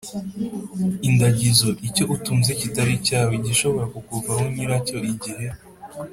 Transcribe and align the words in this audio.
indagizo: 1.07 1.69
icyo 1.87 2.03
utunze 2.15 2.51
kitari 2.59 2.91
icyawe, 2.99 3.31
igishobora 3.39 3.85
kukuvaho 3.93 4.43
nyiracyo 4.53 4.97
igihe 5.13 5.45